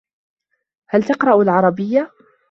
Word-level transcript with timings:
هل 0.89 1.03
تقرأ 1.03 1.41
العربيّة؟ 1.41 2.11